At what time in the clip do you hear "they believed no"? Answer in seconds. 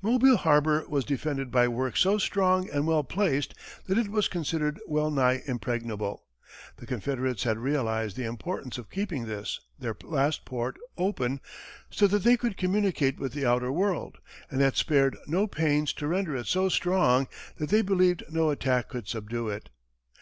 17.68-18.48